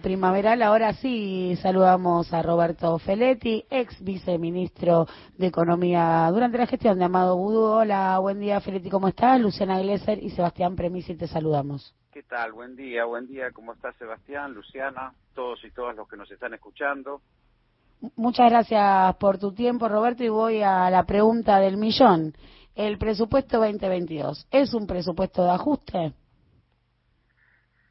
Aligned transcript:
Primaveral, 0.00 0.62
ahora 0.62 0.92
sí 0.94 1.56
saludamos 1.62 2.32
a 2.32 2.42
Roberto 2.42 2.98
Feletti, 2.98 3.64
ex 3.70 4.02
viceministro 4.02 5.06
de 5.36 5.46
Economía 5.46 6.28
durante 6.32 6.58
la 6.58 6.66
gestión 6.66 6.98
de 6.98 7.04
Amado 7.04 7.36
Budú. 7.36 7.64
Hola, 7.64 8.18
buen 8.18 8.40
día 8.40 8.60
Feletti, 8.60 8.90
¿cómo 8.90 9.08
estás? 9.08 9.40
Luciana 9.40 9.78
Glesser 9.80 10.22
y 10.22 10.30
Sebastián 10.30 10.76
Premisi 10.76 11.14
te 11.16 11.26
saludamos. 11.26 11.94
¿Qué 12.12 12.22
tal? 12.22 12.52
Buen 12.52 12.76
día, 12.76 13.04
buen 13.04 13.26
día. 13.26 13.50
¿Cómo 13.52 13.72
estás 13.72 13.94
Sebastián, 13.96 14.52
Luciana, 14.54 15.12
todos 15.34 15.64
y 15.64 15.70
todas 15.70 15.94
los 15.94 16.08
que 16.08 16.16
nos 16.16 16.30
están 16.30 16.54
escuchando? 16.54 17.20
Muchas 18.16 18.50
gracias 18.50 19.16
por 19.16 19.38
tu 19.38 19.52
tiempo, 19.52 19.88
Roberto, 19.88 20.24
y 20.24 20.28
voy 20.28 20.62
a 20.62 20.90
la 20.90 21.04
pregunta 21.04 21.58
del 21.58 21.76
millón. 21.76 22.34
El 22.74 22.98
presupuesto 22.98 23.58
2022, 23.58 24.48
¿es 24.50 24.72
un 24.74 24.86
presupuesto 24.86 25.44
de 25.44 25.50
ajuste? 25.50 26.12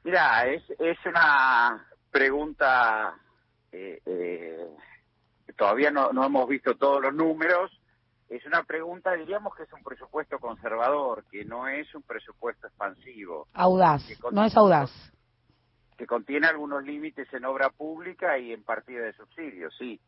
Mira, 0.04 0.48
es, 0.48 0.64
es 0.80 0.98
una 1.06 1.86
pregunta, 2.12 3.16
eh, 3.72 4.02
eh, 4.06 4.68
todavía 5.58 5.92
no, 5.92 6.12
no 6.12 6.26
hemos 6.26 6.48
visto 6.48 6.76
todos 6.76 7.02
los 7.02 7.14
números, 7.14 7.72
es 8.30 8.46
una 8.46 8.64
pregunta, 8.64 9.14
diríamos 9.14 9.56
que 9.56 9.64
es 9.64 9.74
un 9.74 9.84
presupuesto 9.84 10.38
conservador, 10.40 11.26
que 11.32 11.44
no 11.46 11.68
es 11.68 11.94
un 11.96 12.04
presupuesto 12.04 12.68
expansivo. 12.68 13.48
Audaz, 13.54 14.04
no 14.32 14.46
es 14.46 14.56
audaz. 14.56 14.92
Que 15.98 16.06
contiene 16.06 16.48
algunos 16.48 16.84
límites 16.84 17.28
en 17.34 17.46
obra 17.46 17.72
pública 17.72 18.38
y 18.38 18.54
en 18.54 18.64
partida 18.64 19.02
de 19.02 19.14
subsidios, 19.14 19.76
sí. 19.78 20.00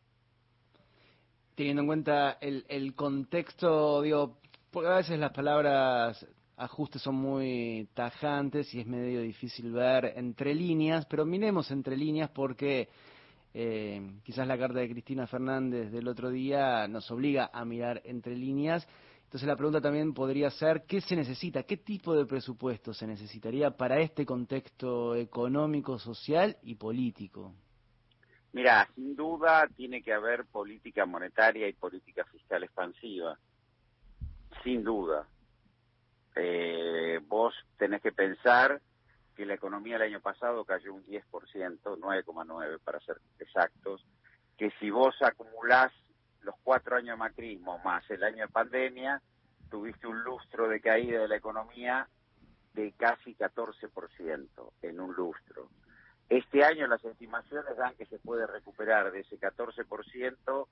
Teniendo 1.55 1.81
en 1.81 1.87
cuenta 1.87 2.37
el, 2.39 2.63
el 2.69 2.95
contexto, 2.95 4.01
digo, 4.03 4.37
porque 4.69 4.89
a 4.89 4.95
veces 4.97 5.19
las 5.19 5.33
palabras 5.33 6.25
ajustes 6.61 7.01
son 7.01 7.15
muy 7.15 7.89
tajantes 7.93 8.73
y 8.73 8.81
es 8.81 8.87
medio 8.87 9.21
difícil 9.21 9.71
ver 9.71 10.13
entre 10.15 10.53
líneas, 10.53 11.05
pero 11.07 11.25
miremos 11.25 11.71
entre 11.71 11.97
líneas 11.97 12.29
porque 12.29 12.87
eh, 13.53 14.19
quizás 14.23 14.47
la 14.47 14.57
carta 14.57 14.79
de 14.79 14.89
Cristina 14.89 15.25
Fernández 15.25 15.91
del 15.91 16.07
otro 16.07 16.29
día 16.29 16.87
nos 16.87 17.09
obliga 17.09 17.49
a 17.51 17.65
mirar 17.65 18.01
entre 18.05 18.35
líneas. 18.35 18.87
Entonces 19.23 19.47
la 19.47 19.55
pregunta 19.55 19.81
también 19.81 20.13
podría 20.13 20.51
ser, 20.51 20.83
¿qué 20.87 21.01
se 21.01 21.15
necesita? 21.15 21.63
¿Qué 21.63 21.77
tipo 21.77 22.13
de 22.13 22.25
presupuesto 22.25 22.93
se 22.93 23.07
necesitaría 23.07 23.71
para 23.71 23.99
este 23.99 24.25
contexto 24.25 25.15
económico, 25.15 25.97
social 25.97 26.57
y 26.61 26.75
político? 26.75 27.55
Mira, 28.53 28.87
sin 28.93 29.15
duda 29.15 29.67
tiene 29.75 30.03
que 30.03 30.13
haber 30.13 30.45
política 30.45 31.05
monetaria 31.05 31.67
y 31.67 31.73
política 31.73 32.23
fiscal 32.25 32.63
expansiva. 32.63 33.39
Sin 34.63 34.83
duda 34.83 35.25
eh, 36.35 37.19
vos 37.27 37.53
tenés 37.77 38.01
que 38.01 38.11
pensar 38.11 38.81
que 39.35 39.45
la 39.45 39.53
economía 39.53 39.95
el 39.95 40.03
año 40.03 40.19
pasado 40.21 40.65
cayó 40.65 40.93
un 40.93 41.05
10%, 41.05 41.21
9,9 41.81 42.79
para 42.83 42.99
ser 42.99 43.17
exactos, 43.39 44.05
que 44.57 44.71
si 44.79 44.89
vos 44.89 45.15
acumulás 45.21 45.91
los 46.41 46.55
cuatro 46.63 46.95
años 46.95 47.15
de 47.15 47.17
macrismo 47.17 47.79
más 47.79 48.09
el 48.09 48.23
año 48.23 48.45
de 48.45 48.51
pandemia, 48.51 49.21
tuviste 49.69 50.07
un 50.07 50.21
lustro 50.23 50.67
de 50.67 50.81
caída 50.81 51.21
de 51.21 51.27
la 51.27 51.37
economía 51.37 52.07
de 52.73 52.91
casi 52.93 53.35
14% 53.35 54.71
en 54.81 54.99
un 54.99 55.13
lustro. 55.13 55.69
Este 56.29 56.63
año 56.63 56.87
las 56.87 57.03
estimaciones 57.03 57.75
dan 57.75 57.95
que 57.95 58.05
se 58.05 58.17
puede 58.19 58.47
recuperar 58.47 59.11
de 59.11 59.21
ese 59.21 59.37
14% 59.39 60.67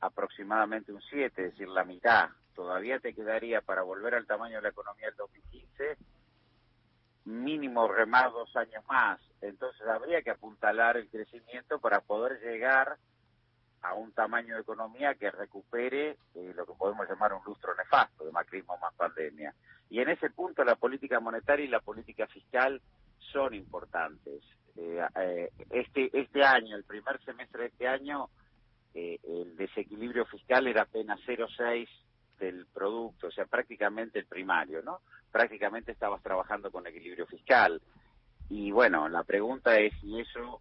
aproximadamente 0.00 0.92
un 0.92 1.02
7, 1.02 1.44
es 1.44 1.52
decir, 1.52 1.68
la 1.68 1.84
mitad. 1.84 2.30
Todavía 2.54 2.98
te 3.00 3.14
quedaría 3.14 3.60
para 3.60 3.82
volver 3.82 4.14
al 4.14 4.26
tamaño 4.26 4.56
de 4.56 4.62
la 4.62 4.68
economía 4.68 5.06
del 5.06 5.16
2015 5.16 5.96
mínimo 7.24 7.88
remar 7.88 8.30
dos 8.32 8.54
años 8.56 8.84
más. 8.88 9.20
Entonces 9.40 9.86
habría 9.86 10.22
que 10.22 10.30
apuntalar 10.30 10.96
el 10.96 11.08
crecimiento 11.08 11.78
para 11.78 12.00
poder 12.00 12.40
llegar 12.40 12.96
a 13.82 13.94
un 13.94 14.12
tamaño 14.12 14.54
de 14.54 14.62
economía 14.62 15.14
que 15.14 15.30
recupere 15.30 16.16
eh, 16.34 16.52
lo 16.54 16.64
que 16.66 16.72
podemos 16.74 17.08
llamar 17.08 17.34
un 17.34 17.44
lustro 17.44 17.74
nefasto 17.74 18.24
de 18.24 18.32
macrismo 18.32 18.78
más 18.78 18.94
pandemia. 18.94 19.54
Y 19.90 20.00
en 20.00 20.08
ese 20.08 20.30
punto 20.30 20.64
la 20.64 20.76
política 20.76 21.20
monetaria 21.20 21.64
y 21.64 21.68
la 21.68 21.80
política 21.80 22.26
fiscal 22.26 22.80
son 23.32 23.54
importantes. 23.54 24.42
Eh, 24.76 25.00
eh, 25.16 25.50
este, 25.70 26.10
este 26.18 26.42
año, 26.42 26.76
el 26.76 26.84
primer 26.84 27.22
semestre 27.24 27.62
de 27.62 27.68
este 27.68 27.88
año, 27.88 28.28
eh, 28.94 29.18
el 29.22 29.56
desequilibrio 29.56 30.24
fiscal 30.26 30.66
era 30.66 30.82
apenas 30.82 31.20
0,6 31.26 31.88
del 32.38 32.66
producto, 32.66 33.28
o 33.28 33.30
sea, 33.30 33.46
prácticamente 33.46 34.18
el 34.18 34.26
primario, 34.26 34.82
¿no? 34.82 35.00
Prácticamente 35.30 35.92
estabas 35.92 36.22
trabajando 36.22 36.70
con 36.70 36.86
equilibrio 36.86 37.26
fiscal. 37.26 37.80
Y 38.48 38.70
bueno, 38.70 39.08
la 39.08 39.24
pregunta 39.24 39.78
es 39.78 39.92
si 40.00 40.20
eso, 40.20 40.60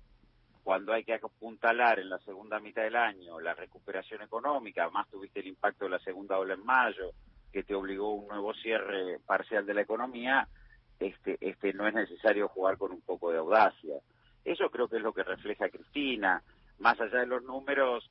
cuando 0.63 0.93
hay 0.93 1.03
que 1.03 1.13
apuntalar 1.13 1.99
en 1.99 2.09
la 2.09 2.19
segunda 2.19 2.59
mitad 2.59 2.83
del 2.83 2.95
año 2.95 3.39
la 3.39 3.53
recuperación 3.53 4.21
económica, 4.21 4.89
más 4.89 5.09
tuviste 5.09 5.41
el 5.41 5.47
impacto 5.47 5.85
de 5.85 5.91
la 5.91 5.99
segunda 5.99 6.37
ola 6.39 6.53
en 6.53 6.65
mayo, 6.65 7.11
que 7.51 7.63
te 7.63 7.75
obligó 7.75 8.13
un 8.13 8.27
nuevo 8.27 8.53
cierre 8.53 9.19
parcial 9.25 9.65
de 9.65 9.73
la 9.73 9.81
economía, 9.81 10.47
este, 10.99 11.37
este 11.41 11.73
no 11.73 11.87
es 11.87 11.93
necesario 11.93 12.47
jugar 12.47 12.77
con 12.77 12.91
un 12.91 13.01
poco 13.01 13.31
de 13.31 13.37
audacia. 13.37 13.95
Eso 14.43 14.69
creo 14.69 14.87
que 14.87 14.97
es 14.97 15.03
lo 15.03 15.13
que 15.13 15.23
refleja 15.23 15.69
Cristina. 15.69 16.41
Más 16.79 16.99
allá 16.99 17.19
de 17.19 17.27
los 17.27 17.43
números, 17.43 18.09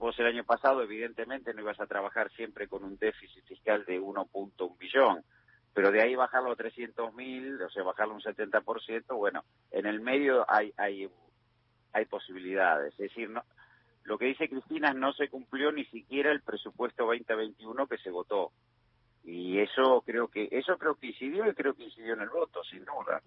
vos 0.00 0.18
el 0.18 0.26
año 0.26 0.44
pasado 0.44 0.82
evidentemente 0.82 1.52
no 1.52 1.60
ibas 1.60 1.78
a 1.78 1.86
trabajar 1.86 2.30
siempre 2.32 2.66
con 2.66 2.82
un 2.82 2.96
déficit 2.96 3.44
fiscal 3.44 3.84
de 3.84 4.00
1.1 4.00 4.78
billón, 4.78 5.22
pero 5.74 5.92
de 5.92 6.02
ahí 6.02 6.14
bajarlo 6.14 6.52
a 6.52 6.56
300 6.56 7.12
mil, 7.14 7.60
o 7.60 7.68
sea, 7.68 7.82
bajarlo 7.82 8.14
un 8.14 8.22
70%, 8.22 9.14
bueno, 9.14 9.44
en 9.70 9.84
el 9.84 10.00
medio 10.00 10.50
hay, 10.50 10.72
hay, 10.78 11.08
hay 11.92 12.04
posibilidades. 12.06 12.94
Es 12.94 13.10
decir, 13.10 13.28
no, 13.28 13.44
lo 14.04 14.16
que 14.16 14.24
dice 14.24 14.48
Cristina 14.48 14.94
no 14.94 15.12
se 15.12 15.28
cumplió 15.28 15.70
ni 15.70 15.84
siquiera 15.84 16.32
el 16.32 16.40
presupuesto 16.40 17.04
2021 17.04 17.86
que 17.86 17.98
se 17.98 18.10
votó. 18.10 18.52
Y 19.22 19.58
eso 19.58 20.02
creo 20.06 20.28
que 20.28 20.48
eso 20.50 20.78
creo 20.78 20.94
que 20.94 21.08
incidió 21.08 21.46
y 21.46 21.54
creo 21.54 21.74
que 21.74 21.84
incidió 21.84 22.14
en 22.14 22.22
el 22.22 22.30
voto, 22.30 22.64
sin 22.64 22.86
duda. 22.86 23.20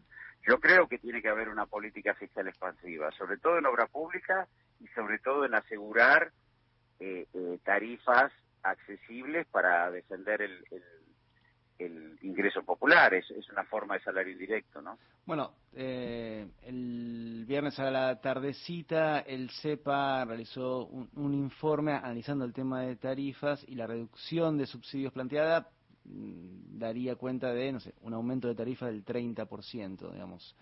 Yo 0.48 0.60
creo 0.60 0.88
que 0.88 0.98
tiene 0.98 1.22
que 1.22 1.30
haber 1.30 1.50
una 1.50 1.68
política 1.68 2.16
fiscal 2.16 2.48
expansiva, 2.48 3.12
sobre 3.12 3.38
todo 3.38 3.60
en 3.60 3.68
obra 3.68 3.86
pública 3.86 4.48
y 4.80 4.88
sobre 4.88 5.20
todo 5.20 5.46
en 5.46 5.54
asegurar 5.54 6.32
eh, 7.03 7.28
eh, 7.34 7.59
tarifas 7.64 8.31
accesibles 8.62 9.46
para 9.47 9.91
defender 9.91 10.41
el, 10.41 10.64
el, 11.80 12.18
ingreso 12.22 12.64
popular. 12.64 13.14
Es, 13.14 13.25
una 13.52 13.66
forma 13.66 13.96
de 13.96 14.03
salario 14.03 14.31
indirecto, 14.31 14.81
¿no? 14.81 14.97
Bueno, 15.25 15.53
eh, 15.74 16.47
el 16.63 17.44
viernes 17.46 17.78
a 17.80 17.92
la 17.92 18.22
tardecita 18.22 19.19
el 19.19 19.50
CEPA 19.50 20.24
realizó 20.25 20.86
un, 20.86 21.09
un 21.16 21.34
informe 21.34 21.92
analizando 21.94 22.46
el 22.46 22.53
tema 22.53 22.81
de 22.81 22.96
tarifas 22.96 23.63
y 23.68 23.75
la 23.75 23.88
reducción 23.88 24.58
de 24.58 24.66
subsidios 24.66 25.12
planteada 25.12 25.69
Mm, 26.06 26.80
daría 26.80 27.16
cuenta 27.16 27.53
de, 27.53 27.72
no 27.72 27.80
sé, 27.80 27.94
un 28.02 28.13
aumento 28.13 28.47
de 28.47 28.56
tarifa 28.56 28.88
del 28.88 29.06
30%, 29.06 30.12
digamos. 30.12 30.56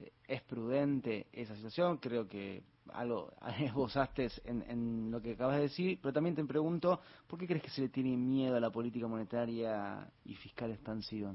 Eh, 0.00 0.12
¿Es 0.26 0.42
prudente 0.42 1.26
esa 1.32 1.54
situación? 1.54 1.98
Creo 1.98 2.28
que 2.28 2.62
algo 2.94 3.32
esbozaste 3.60 4.28
en, 4.44 4.62
en 4.68 5.10
lo 5.10 5.20
que 5.20 5.32
acabas 5.32 5.56
de 5.56 5.62
decir, 5.62 5.98
pero 6.00 6.12
también 6.12 6.34
te 6.36 6.44
pregunto, 6.44 7.00
¿por 7.26 7.38
qué 7.38 7.46
crees 7.46 7.62
que 7.62 7.70
se 7.70 7.82
le 7.82 7.88
tiene 7.88 8.16
miedo 8.16 8.56
a 8.56 8.60
la 8.60 8.70
política 8.70 9.06
monetaria 9.06 10.08
y 10.24 10.34
fiscal 10.34 10.70
expansiva? 10.70 11.32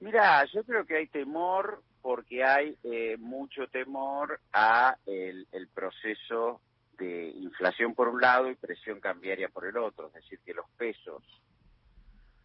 Mira, 0.00 0.44
yo 0.46 0.64
creo 0.64 0.86
que 0.86 0.96
hay 0.96 1.06
temor 1.08 1.82
porque 2.00 2.42
hay 2.42 2.76
eh, 2.82 3.16
mucho 3.18 3.66
temor 3.68 4.40
a 4.52 4.96
el, 5.04 5.46
proceso 5.74 6.60
de 6.98 7.28
inflación 7.28 7.94
por 7.94 8.08
un 8.08 8.20
lado 8.20 8.50
y 8.50 8.54
presión 8.54 9.00
cambiaria 9.00 9.48
por 9.48 9.66
el 9.66 9.76
otro, 9.76 10.08
es 10.08 10.14
decir, 10.14 10.38
que 10.44 10.54
los 10.54 10.68
pesos 10.78 11.22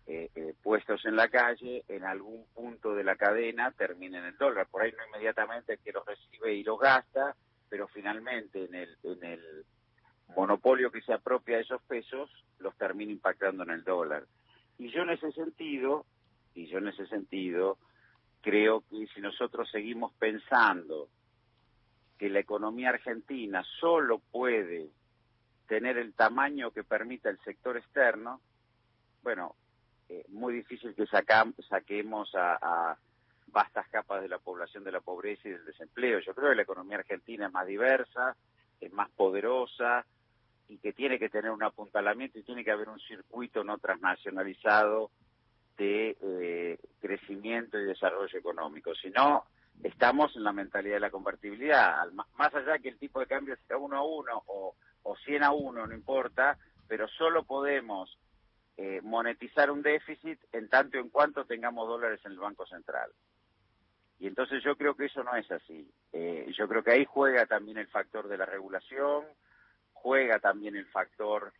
eh, 0.07 0.29
eh, 0.35 0.53
puestos 0.61 1.05
en 1.05 1.15
la 1.15 1.29
calle, 1.29 1.83
en 1.87 2.03
algún 2.03 2.45
punto 2.53 2.93
de 2.93 3.03
la 3.03 3.15
cadena 3.15 3.71
terminen 3.71 4.25
el 4.25 4.37
dólar. 4.37 4.67
Por 4.67 4.83
ahí 4.83 4.91
no 4.91 5.07
inmediatamente 5.07 5.73
el 5.73 5.79
que 5.79 5.93
los 5.93 6.05
recibe 6.05 6.53
y 6.53 6.63
los 6.63 6.79
gasta, 6.79 7.35
pero 7.69 7.87
finalmente 7.87 8.65
en 8.65 8.75
el, 8.75 8.97
en 9.03 9.23
el 9.23 9.65
monopolio 10.35 10.91
que 10.91 11.01
se 11.01 11.13
apropia 11.13 11.57
de 11.57 11.63
esos 11.63 11.81
pesos 11.83 12.29
los 12.59 12.75
termina 12.77 13.11
impactando 13.11 13.63
en 13.63 13.71
el 13.71 13.83
dólar. 13.83 14.25
Y 14.77 14.89
yo 14.89 15.03
en 15.03 15.11
ese 15.11 15.31
sentido, 15.31 16.05
y 16.53 16.67
yo 16.67 16.79
en 16.79 16.87
ese 16.87 17.07
sentido, 17.07 17.77
creo 18.41 18.83
que 18.89 19.07
si 19.13 19.21
nosotros 19.21 19.69
seguimos 19.71 20.13
pensando 20.13 21.09
que 22.17 22.29
la 22.29 22.39
economía 22.39 22.89
argentina 22.89 23.63
solo 23.79 24.19
puede 24.19 24.89
tener 25.67 25.97
el 25.97 26.13
tamaño 26.13 26.71
que 26.71 26.83
permita 26.83 27.29
el 27.29 27.39
sector 27.39 27.77
externo, 27.77 28.39
bueno, 29.23 29.55
eh, 30.09 30.23
muy 30.29 30.53
difícil 30.53 30.93
que 30.93 31.07
saquemos 31.07 32.31
a, 32.35 32.97
vastas 33.55 33.87
capas 33.87 34.21
de 34.21 34.27
la 34.27 34.37
población 34.37 34.83
de 34.83 34.91
la 34.91 34.99
pobreza 34.99 35.47
y 35.47 35.51
del 35.51 35.63
desempleo. 35.63 36.19
Yo 36.19 36.35
creo 36.35 36.49
que 36.49 36.57
la 36.57 36.63
economía 36.63 36.97
argentina 36.97 37.47
es 37.47 37.53
más 37.53 37.65
diversa, 37.65 38.35
es 38.81 38.91
más 38.91 39.09
poderosa 39.11 40.05
y 40.67 40.77
que 40.77 40.91
tiene 40.91 41.17
que 41.17 41.29
tener 41.29 41.51
un 41.51 41.63
apuntalamiento 41.63 42.37
y 42.37 42.43
tiene 42.43 42.65
que 42.65 42.71
haber 42.71 42.89
un 42.89 42.99
circuito 42.99 43.63
no 43.63 43.77
transnacionalizado 43.77 45.09
de 45.77 46.17
eh, 46.21 46.77
crecimiento 46.99 47.79
y 47.79 47.85
desarrollo 47.85 48.37
económico. 48.37 48.93
Si 48.93 49.09
no, 49.09 49.45
estamos 49.83 50.35
en 50.35 50.43
la 50.43 50.51
mentalidad 50.51 50.95
de 50.95 50.99
la 50.99 51.09
convertibilidad. 51.09 51.95
Más 52.11 52.53
allá 52.53 52.77
que 52.79 52.89
el 52.89 52.97
tipo 52.97 53.21
de 53.21 53.27
cambio 53.27 53.55
sea 53.67 53.77
uno 53.77 53.97
a 53.97 54.03
uno 54.03 54.43
o, 54.47 54.75
o 55.03 55.15
100 55.15 55.43
a 55.43 55.53
uno, 55.53 55.87
no 55.87 55.93
importa, 55.93 56.57
pero 56.89 57.07
solo 57.07 57.45
podemos 57.45 58.19
eh, 58.75 58.99
monetizar 59.01 59.71
un 59.71 59.81
déficit 59.81 60.39
en 60.51 60.67
tanto 60.67 60.97
en 60.97 61.07
cuanto 61.07 61.45
tengamos 61.45 61.87
dólares 61.87 62.19
en 62.25 62.33
el 62.33 62.39
Banco 62.39 62.65
Central. 62.65 63.09
Y 64.19 64.27
entonces 64.27 64.63
yo 64.63 64.75
creo 64.75 64.95
que 64.95 65.05
eso 65.05 65.23
no 65.23 65.35
es 65.35 65.49
así. 65.51 65.89
Eh, 66.13 66.51
yo 66.57 66.67
creo 66.67 66.83
que 66.83 66.91
ahí 66.91 67.05
juega 67.05 67.45
también 67.45 67.77
el 67.77 67.87
factor 67.87 68.27
de 68.27 68.37
la 68.37 68.45
regulación, 68.45 69.25
juega 69.93 70.39
también 70.39 70.75
el 70.75 70.85
factor 70.87 71.51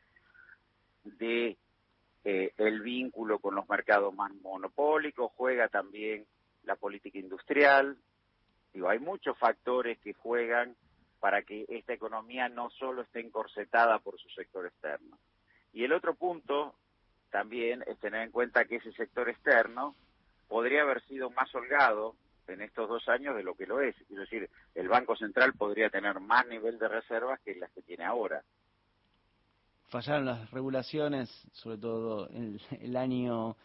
de 1.03 1.57
eh, 2.23 2.53
el 2.57 2.81
vínculo 2.81 3.39
con 3.39 3.55
los 3.55 3.67
mercados 3.69 4.13
más 4.13 4.33
monopólicos, 4.35 5.31
juega 5.35 5.67
también 5.67 6.25
la 6.63 6.75
política 6.75 7.19
industrial. 7.19 7.97
Digo, 8.73 8.89
hay 8.89 8.99
muchos 8.99 9.37
factores 9.37 9.99
que 9.99 10.13
juegan 10.13 10.75
para 11.19 11.43
que 11.43 11.65
esta 11.69 11.93
economía 11.93 12.49
no 12.49 12.69
solo 12.71 13.01
esté 13.01 13.19
encorsetada 13.19 13.99
por 13.99 14.17
su 14.19 14.29
sector 14.29 14.65
externo. 14.65 15.17
Y 15.73 15.83
el 15.83 15.93
otro 15.93 16.15
punto 16.15 16.75
también 17.31 17.83
es 17.87 17.99
tener 17.99 18.21
en 18.21 18.31
cuenta 18.31 18.65
que 18.65 18.77
ese 18.77 18.91
sector 18.93 19.29
externo 19.29 19.95
podría 20.47 20.83
haber 20.83 21.01
sido 21.05 21.29
más 21.31 21.53
holgado 21.53 22.15
en 22.47 22.61
estos 22.61 22.87
dos 22.87 23.07
años 23.09 23.35
de 23.35 23.43
lo 23.43 23.55
que 23.55 23.65
lo 23.65 23.81
es. 23.81 23.95
Es 24.09 24.17
decir, 24.17 24.49
el 24.73 24.87
Banco 24.87 25.15
Central 25.15 25.53
podría 25.53 25.89
tener 25.89 26.19
más 26.19 26.47
nivel 26.47 26.77
de 26.77 26.87
reservas 26.87 27.39
que 27.41 27.55
las 27.55 27.71
que 27.71 27.81
tiene 27.81 28.05
ahora. 28.05 28.43
Fallaron 29.87 30.25
las 30.25 30.51
regulaciones, 30.51 31.29
sobre 31.53 31.77
todo 31.77 32.27
el, 32.29 32.61
el 32.81 32.97
año 32.97 33.55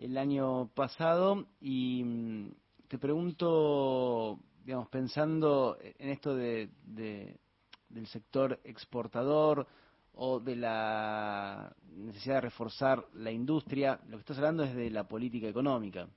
el 0.00 0.16
año 0.16 0.68
pasado 0.74 1.46
y 1.60 2.02
mm, 2.04 2.50
te 2.88 2.98
pregunto, 2.98 4.38
digamos, 4.64 4.88
pensando 4.88 5.78
en 5.80 6.08
esto 6.08 6.34
de, 6.34 6.70
del 6.86 8.06
sector 8.06 8.58
exportador 8.64 9.66
o 10.14 10.40
de 10.40 10.56
la 10.56 11.72
necesidad 11.94 12.36
de 12.36 12.40
reforzar 12.40 13.04
la 13.14 13.30
industria, 13.30 14.00
lo 14.08 14.16
que 14.16 14.20
estás 14.20 14.38
hablando 14.38 14.64
es 14.64 14.74
de 14.74 14.90
la 14.90 15.06
política 15.06 15.46
económica. 15.46 16.08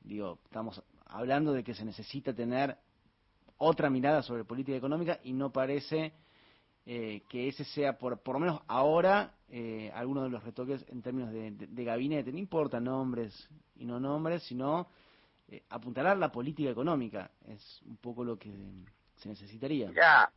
Digo, 0.00 0.38
estamos 0.44 0.82
hablando 1.12 1.52
de 1.52 1.62
que 1.62 1.74
se 1.74 1.84
necesita 1.84 2.34
tener 2.34 2.76
otra 3.58 3.90
mirada 3.90 4.22
sobre 4.22 4.44
política 4.44 4.76
económica 4.76 5.20
y 5.22 5.32
no 5.32 5.52
parece 5.52 6.12
eh, 6.84 7.22
que 7.28 7.48
ese 7.48 7.64
sea, 7.64 7.96
por, 7.96 8.18
por 8.20 8.34
lo 8.34 8.40
menos 8.40 8.60
ahora, 8.66 9.34
eh, 9.48 9.92
alguno 9.94 10.24
de 10.24 10.30
los 10.30 10.42
retoques 10.42 10.84
en 10.88 11.02
términos 11.02 11.32
de, 11.32 11.84
gabinete. 11.84 12.32
No 12.32 12.38
importa 12.38 12.80
nombres 12.80 13.48
y 13.76 13.84
no 13.84 14.00
nombres, 14.00 14.42
sino 14.42 14.88
eh, 15.48 15.62
apuntalar 15.68 16.16
la 16.18 16.32
política 16.32 16.70
económica. 16.70 17.30
Es 17.46 17.82
un 17.86 17.98
poco 17.98 18.24
lo 18.24 18.36
que 18.36 18.50
se 19.16 19.28
necesitaría. 19.28 19.92
Ya, 19.92 20.32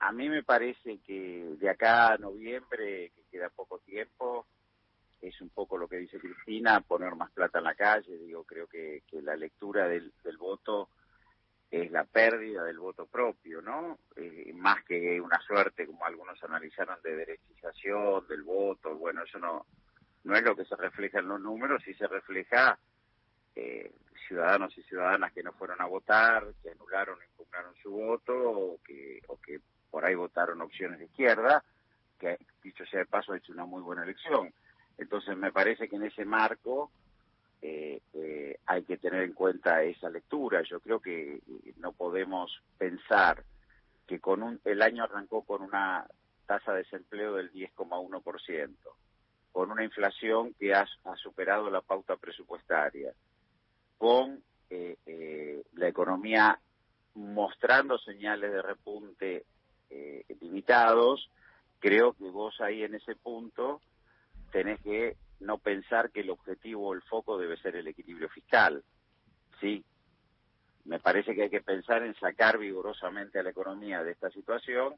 a 0.00 0.12
mí 0.12 0.28
me 0.28 0.42
parece 0.42 0.98
que 0.98 1.56
de 1.60 1.70
acá 1.70 2.14
a 2.14 2.18
noviembre, 2.18 3.12
que 3.14 3.22
queda 3.30 3.50
poco 3.50 3.78
tiempo, 3.80 4.46
es 5.28 5.40
un 5.40 5.50
poco 5.50 5.76
lo 5.76 5.88
que 5.88 5.96
dice 5.96 6.18
Cristina, 6.18 6.80
poner 6.80 7.14
más 7.14 7.30
plata 7.30 7.58
en 7.58 7.64
la 7.64 7.74
calle. 7.74 8.18
Digo, 8.18 8.44
creo 8.44 8.66
que, 8.66 9.02
que 9.06 9.22
la 9.22 9.36
lectura 9.36 9.88
del, 9.88 10.12
voto 10.38 10.90
es 11.70 11.90
la 11.90 12.04
pérdida 12.04 12.64
del 12.64 12.78
voto 12.78 13.06
propio, 13.06 13.60
¿no? 13.62 13.98
Eh, 14.16 14.52
más 14.54 14.84
que 14.84 15.20
una 15.20 15.40
suerte, 15.40 15.86
como 15.86 16.04
algunos 16.04 16.42
analizaron, 16.42 16.98
de 17.02 17.16
derechización 17.16 18.26
del 18.28 18.42
voto. 18.42 18.96
Bueno, 18.96 19.22
eso 19.22 19.38
no, 19.38 19.66
no 20.24 20.36
es 20.36 20.42
lo 20.42 20.56
que 20.56 20.64
se 20.64 20.76
refleja 20.76 21.20
en 21.20 21.28
los 21.28 21.40
números, 21.40 21.82
sí 21.84 21.94
se 21.94 22.06
refleja 22.06 22.78
eh, 23.54 23.92
ciudadanos 24.26 24.76
y 24.76 24.82
ciudadanas 24.82 25.32
que 25.32 25.42
no 25.42 25.52
fueron 25.52 25.80
a 25.80 25.86
votar, 25.86 26.46
que 26.62 26.70
anularon 26.70 27.18
o 27.18 27.22
impugnaron 27.22 27.74
su 27.82 27.90
voto, 27.90 28.34
o 28.34 28.80
que, 28.84 29.20
o 29.26 29.38
que 29.40 29.60
por 29.90 30.04
ahí 30.04 30.14
votaron 30.14 30.60
opciones 30.60 30.98
de 30.98 31.06
izquierda, 31.06 31.64
que 32.18 32.38
dicho 32.62 32.84
sea 32.86 33.00
de 33.00 33.06
paso 33.06 33.32
ha 33.32 33.38
hecho 33.38 33.52
una 33.52 33.64
muy 33.64 33.82
buena 33.82 34.02
elección. 34.02 34.52
Entonces 34.98 35.36
me 35.36 35.52
parece 35.52 35.88
que 35.88 35.96
en 35.96 36.04
ese 36.04 36.24
marco 36.24 36.90
eh, 37.62 38.00
eh, 38.14 38.58
hay 38.66 38.82
que 38.84 38.98
tener 38.98 39.22
en 39.22 39.32
cuenta 39.32 39.82
esa 39.82 40.10
lectura. 40.10 40.62
Yo 40.62 40.80
creo 40.80 41.00
que 41.00 41.36
eh, 41.36 41.40
no 41.78 41.92
podemos 41.92 42.62
pensar 42.76 43.44
que 44.06 44.20
con 44.20 44.42
un, 44.42 44.60
el 44.64 44.82
año 44.82 45.04
arrancó 45.04 45.42
con 45.42 45.62
una 45.62 46.06
tasa 46.46 46.72
de 46.72 46.78
desempleo 46.78 47.34
del 47.34 47.52
10,1%, 47.52 48.76
con 49.52 49.70
una 49.70 49.84
inflación 49.84 50.54
que 50.54 50.74
ha, 50.74 50.86
superado 51.16 51.70
la 51.70 51.80
pauta 51.80 52.16
presupuestaria, 52.16 53.12
con 53.98 54.42
eh, 54.70 55.62
la 55.74 55.88
economía 55.88 56.58
mostrando 57.14 57.98
señales 57.98 58.52
de 58.52 58.62
repunte 58.62 59.44
limitados, 60.40 61.30
creo 61.80 62.12
que 62.12 62.30
vos 62.30 62.60
ahí 62.60 62.82
en 62.82 62.94
ese 62.94 63.16
punto 63.16 63.80
tenés 64.50 64.80
que 64.80 65.16
no 65.40 65.58
pensar 65.58 66.10
que 66.10 66.20
el 66.20 66.30
objetivo 66.30 66.88
o 66.88 66.94
el 66.94 67.02
foco 67.02 67.38
debe 67.38 67.56
ser 67.58 67.76
el 67.76 67.86
equilibrio 67.86 68.28
fiscal. 68.28 68.82
Sí, 69.60 69.84
me 70.84 70.98
parece 70.98 71.34
que 71.34 71.42
hay 71.42 71.50
que 71.50 71.60
pensar 71.60 72.02
en 72.02 72.14
sacar 72.14 72.58
vigorosamente 72.58 73.38
a 73.38 73.42
la 73.42 73.50
economía 73.50 74.02
de 74.02 74.12
esta 74.12 74.30
situación 74.30 74.94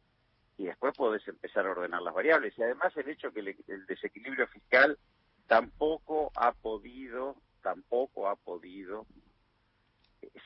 y 0.56 0.66
después 0.66 0.94
podés 0.96 1.26
empezar 1.26 1.66
a 1.66 1.70
ordenar 1.70 2.02
las 2.02 2.14
variables. 2.14 2.56
Y 2.56 2.62
además 2.62 2.96
el 2.96 3.08
hecho 3.08 3.32
que 3.32 3.40
el, 3.40 3.86
desequilibrio 3.86 4.46
fiscal 4.46 4.98
tampoco 5.46 6.30
ha 6.36 6.52
podido, 6.52 7.36
tampoco 7.62 8.28
ha 8.28 8.36
podido 8.36 9.06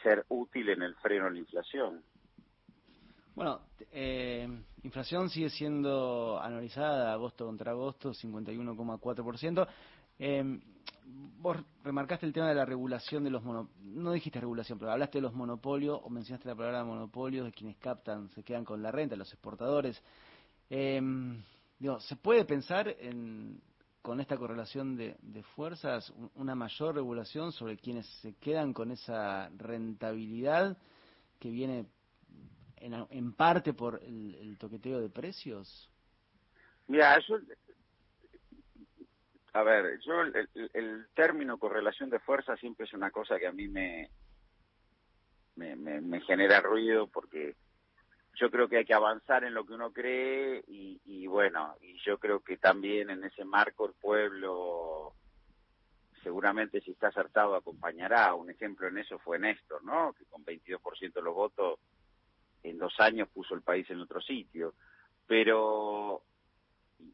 ser 0.03 0.25
útil 0.29 0.71
en 0.71 0.83
el 0.83 0.95
freno 0.97 1.27
a 1.27 1.31
la 1.31 1.39
inflación. 1.39 2.03
Bueno, 3.35 3.63
eh, 3.91 4.49
inflación 4.85 5.29
sigue 5.29 5.51
siendo 5.51 6.41
anualizada 6.41 7.13
agosto 7.13 7.45
contra 7.45 7.73
agosto, 7.73 8.15
51,4%. 8.15 9.67
Eh, 10.21 10.61
vos 11.41 11.57
remarcaste 11.83 12.27
el 12.27 12.33
tema 12.33 12.49
de 12.49 12.55
la 12.55 12.65
regulación 12.65 13.25
de 13.25 13.31
los 13.31 13.43
monopolios, 13.43 13.85
no 13.87 14.13
dijiste 14.13 14.39
regulación, 14.39 14.79
pero 14.79 14.93
hablaste 14.93 15.19
de 15.19 15.23
los 15.23 15.35
monopolios 15.35 15.99
o 16.05 16.11
mencionaste 16.11 16.49
la 16.49 16.55
palabra 16.55 16.85
monopolios 16.85 17.47
de 17.47 17.53
quienes 17.53 17.77
captan, 17.79 18.31
se 18.31 18.45
quedan 18.45 18.65
con 18.65 18.81
la 18.81 18.93
renta, 18.93 19.17
los 19.17 19.33
exportadores. 19.33 20.01
Eh, 20.71 21.03
digo, 21.81 21.99
¿se 21.99 22.15
puede 22.15 22.45
pensar 22.45 22.89
en, 23.01 23.61
con 24.01 24.21
esta 24.21 24.37
correlación 24.37 24.97
de, 24.97 25.17
de, 25.21 25.43
fuerzas 25.43 26.13
una 26.37 26.55
mayor 26.55 26.95
regulación 26.95 27.51
sobre 27.51 27.79
quienes 27.79 28.07
se 28.21 28.35
quedan 28.35 28.73
con 28.73 28.93
esa 28.93 29.49
rentabilidad 29.57 30.79
que 31.41 31.51
viene 31.51 31.87
en, 32.85 33.33
parte 33.33 33.73
por 33.73 34.01
el, 34.03 34.57
toqueteo 34.59 35.01
de 35.01 35.09
precios? 35.09 35.91
Mira, 36.87 37.17
eso. 37.17 37.39
A 39.53 39.63
ver, 39.63 39.99
yo 40.01 40.21
el, 40.23 41.07
término 41.15 41.59
correlación 41.59 42.11
de 42.11 42.19
fuerza 42.19 42.57
siempre 42.57 42.87
es 42.87 42.93
una 42.93 43.11
cosa 43.11 43.39
que 43.39 43.47
a 43.47 43.53
mí 43.53 43.69
me, 43.69 44.11
me, 45.57 45.77
me, 45.77 46.21
genera 46.23 46.61
ruido 46.61 47.07
porque 47.07 47.55
yo 48.35 48.51
creo 48.51 48.69
que 48.69 48.79
hay 48.79 48.85
que 48.85 48.95
avanzar 48.95 49.45
en 49.45 49.55
lo 49.55 49.65
que 49.65 49.75
uno 49.75 49.93
cree 49.93 50.65
y, 50.67 51.01
y, 51.05 51.27
bueno, 51.29 51.77
y 51.81 51.97
yo 52.05 52.19
creo 52.19 52.41
que 52.41 52.57
también 52.57 53.11
en 53.11 53.23
ese 53.23 53.45
marco 53.45 53.87
el 53.87 53.95
pueblo 53.95 55.15
seguramente 56.25 56.81
si 56.81 56.91
está 56.91 57.09
acertado 57.09 57.55
acompañará. 57.55 58.35
Un 58.35 58.51
ejemplo 58.51 58.89
en 58.89 58.99
eso 58.99 59.19
fue 59.21 59.39
Néstor, 59.39 59.85
¿no? 59.85 60.15
Que 60.15 60.25
con 60.25 60.45
22% 60.45 61.13
de 61.13 61.23
los 61.23 61.35
votos 61.35 61.79
en 62.65 62.79
dos 62.79 62.95
años 62.99 63.29
puso 63.29 63.55
el 63.55 63.63
país 63.63 63.89
en 63.91 64.01
otro 64.01 64.21
sitio. 64.21 64.75
Pero, 65.27 66.23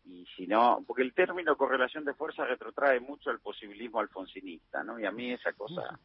y, 0.04 0.24
si 0.36 0.46
no, 0.46 0.82
porque 0.86 1.02
el 1.02 1.12
término 1.12 1.56
correlación 1.56 2.04
de 2.04 2.14
fuerza 2.14 2.44
retrotrae 2.44 3.00
mucho 3.00 3.30
al 3.30 3.40
posibilismo 3.40 4.00
alfonsinista, 4.00 4.82
¿no? 4.82 4.98
Y 4.98 5.04
a 5.04 5.12
mí 5.12 5.32
esa 5.32 5.52
cosa. 5.52 5.98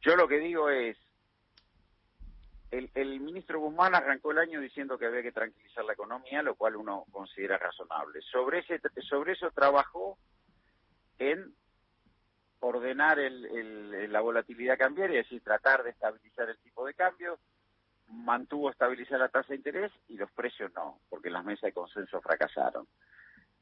Yo 0.00 0.16
lo 0.16 0.26
que 0.26 0.38
digo 0.38 0.70
es, 0.70 0.96
el, 2.70 2.90
el, 2.94 3.20
ministro 3.20 3.58
Guzmán 3.58 3.94
arrancó 3.94 4.30
el 4.30 4.38
año 4.38 4.60
diciendo 4.60 4.96
que 4.96 5.06
había 5.06 5.22
que 5.22 5.32
tranquilizar 5.32 5.84
la 5.84 5.92
economía, 5.92 6.42
lo 6.42 6.54
cual 6.54 6.76
uno 6.76 7.04
considera 7.10 7.58
razonable. 7.58 8.20
Sobre, 8.22 8.60
ese, 8.60 8.80
sobre 9.02 9.32
eso 9.32 9.50
trabajó 9.50 10.16
en 11.18 11.52
ordenar 12.60 13.18
el, 13.18 13.44
el, 13.46 14.12
la 14.12 14.20
volatilidad 14.20 14.78
cambiaria, 14.78 15.20
es 15.20 15.26
decir, 15.26 15.42
tratar 15.42 15.82
de 15.82 15.90
estabilizar 15.90 16.48
el 16.48 16.58
tipo 16.58 16.86
de 16.86 16.94
cambio, 16.94 17.40
mantuvo 18.10 18.70
estabilizar 18.70 19.18
la 19.18 19.28
tasa 19.28 19.48
de 19.48 19.56
interés 19.56 19.92
y 20.08 20.16
los 20.16 20.30
precios 20.32 20.72
no, 20.74 20.98
porque 21.08 21.30
las 21.30 21.44
mesas 21.44 21.62
de 21.62 21.72
consenso 21.72 22.20
fracasaron. 22.20 22.86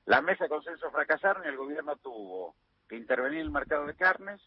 Las 0.06 0.22
mesas 0.22 0.40
de 0.40 0.48
consenso 0.48 0.90
fracasaron 0.90 1.44
y 1.44 1.48
el 1.48 1.56
gobierno 1.56 1.96
tuvo 1.96 2.54
que 2.88 2.96
intervenir 2.96 3.40
en 3.40 3.46
el 3.46 3.52
mercado 3.52 3.86
de 3.86 3.94
carnes, 3.94 4.40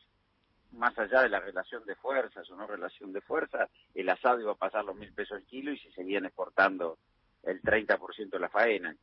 más 0.71 0.97
allá 0.97 1.21
de 1.21 1.29
la 1.29 1.39
relación 1.39 1.85
de 1.85 1.95
fuerzas 1.95 2.49
o 2.49 2.55
no 2.55 2.65
relación 2.65 3.13
de 3.13 3.21
fuerzas, 3.21 3.69
el 3.93 4.09
asado 4.09 4.39
iba 4.39 4.53
a 4.53 4.55
pasar 4.55 4.85
los 4.85 4.95
mil 4.95 5.13
pesos 5.13 5.37
el 5.37 5.45
kilo 5.45 5.71
y 5.71 5.77
se 5.79 5.91
seguían 5.91 6.25
exportando 6.25 6.97
el 7.43 7.61
30% 7.61 8.29
de 8.29 8.39
la 8.39 8.49
faena. 8.49 8.95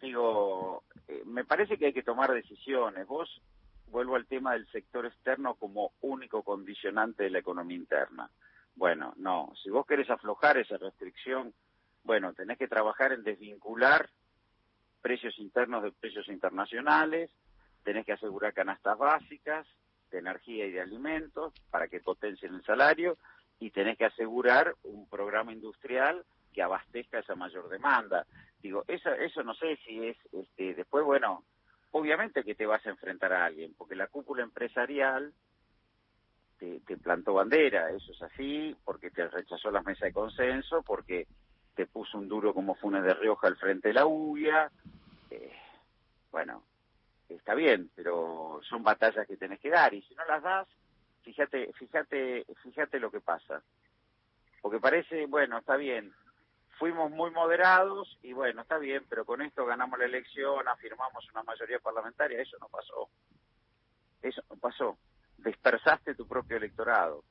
Digo, 0.00 0.84
eh, 1.06 1.22
me 1.26 1.44
parece 1.44 1.78
que 1.78 1.86
hay 1.86 1.92
que 1.92 2.02
tomar 2.02 2.32
decisiones. 2.32 3.06
Vos, 3.06 3.40
vuelvo 3.88 4.16
al 4.16 4.26
tema 4.26 4.54
del 4.54 4.66
sector 4.70 5.06
externo 5.06 5.54
como 5.54 5.92
único 6.00 6.42
condicionante 6.42 7.24
de 7.24 7.30
la 7.30 7.38
economía 7.38 7.76
interna 7.76 8.30
Bueno, 8.76 9.14
no, 9.16 9.52
si 9.62 9.70
vos 9.70 9.86
querés 9.86 10.10
aflojar 10.10 10.58
esa 10.58 10.76
restricción, 10.76 11.54
bueno, 12.02 12.32
tenés 12.34 12.58
que 12.58 12.68
trabajar 12.68 13.12
en 13.12 13.22
desvincular 13.22 14.08
precios 15.00 15.38
internos 15.38 15.82
de 15.82 15.92
precios 15.92 16.28
internacionales, 16.28 17.30
tenés 17.82 18.04
que 18.04 18.12
asegurar 18.12 18.52
canastas 18.52 18.98
básicas 18.98 19.66
de 20.10 20.18
energía 20.18 20.66
y 20.66 20.72
de 20.72 20.80
alimentos 20.80 21.52
para 21.70 21.88
que 21.88 22.00
potencien 22.00 22.54
el 22.54 22.64
salario 22.64 23.16
y 23.60 23.70
tenés 23.70 23.96
que 23.96 24.06
asegurar 24.06 24.74
un 24.82 25.08
programa 25.08 25.52
industrial 25.52 26.24
que 26.52 26.62
abastezca 26.62 27.18
esa 27.18 27.34
mayor 27.34 27.68
demanda. 27.68 28.26
Digo, 28.60 28.84
eso, 28.88 29.12
eso 29.12 29.42
no 29.42 29.54
sé 29.54 29.76
si 29.84 30.06
es, 30.06 30.16
este, 30.32 30.74
después, 30.74 31.04
bueno, 31.04 31.44
obviamente 31.90 32.44
que 32.44 32.54
te 32.54 32.66
vas 32.66 32.84
a 32.86 32.90
enfrentar 32.90 33.32
a 33.32 33.44
alguien, 33.44 33.74
porque 33.76 33.96
la 33.96 34.06
cúpula 34.06 34.42
empresarial 34.42 35.32
te, 36.86 36.96
plantó 36.96 37.34
bandera, 37.34 37.90
eso 37.90 38.12
es 38.12 38.22
así, 38.22 38.76
porque 38.84 39.10
te 39.10 39.26
rechazó 39.28 39.70
las 39.70 39.84
mesas 39.84 40.08
de 40.08 40.12
consenso, 40.12 40.82
porque 40.82 41.26
te 41.74 41.86
puso 41.86 42.18
un 42.18 42.28
duro 42.28 42.54
como 42.54 42.74
Funes 42.74 43.02
de 43.02 43.14
Rioja 43.14 43.46
al 43.48 43.56
frente 43.56 43.88
de 43.88 43.94
la 43.94 44.06
UIA. 44.06 44.70
Eh, 45.30 45.52
bueno, 46.30 46.62
está 47.28 47.54
bien, 47.54 47.90
pero 47.94 48.60
son 48.68 48.82
batallas 48.82 49.26
que 49.26 49.36
tenés 49.36 49.60
que 49.60 49.70
dar, 49.70 49.94
y 49.94 50.02
si 50.02 50.14
no 50.14 50.24
las 50.26 50.42
das, 50.42 50.68
fíjate, 51.22 51.72
fíjate, 51.74 52.46
fíjate 52.62 53.00
lo 53.00 53.10
que 53.10 53.20
pasa. 53.20 53.62
Porque 54.60 54.80
parece, 54.80 55.26
bueno, 55.26 55.58
está 55.58 55.76
bien, 55.76 56.14
fuimos 56.78 57.10
muy 57.10 57.30
moderados 57.30 58.18
y 58.22 58.32
bueno, 58.32 58.62
está 58.62 58.78
bien, 58.78 59.04
pero 59.08 59.24
con 59.24 59.42
esto 59.42 59.66
ganamos 59.66 59.98
la 59.98 60.06
elección, 60.06 60.66
afirmamos 60.68 61.28
una 61.30 61.42
mayoría 61.42 61.78
parlamentaria, 61.78 62.40
eso 62.40 62.56
no 62.60 62.68
pasó. 62.68 63.08
Eso 64.22 64.42
no 64.48 64.56
pasó. 64.56 64.96
Dispersaste 65.44 66.14
tu 66.14 66.26
propio 66.26 66.56
electorado. 66.56 67.24